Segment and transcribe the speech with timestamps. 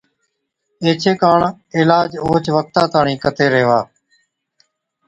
[0.83, 1.39] ايڇي ڪاڻ
[1.77, 3.79] عِلاج اوهچ وقتا تاڻِين ڪتي ريهوا،